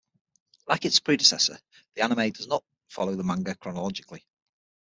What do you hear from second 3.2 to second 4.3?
manga chronologically.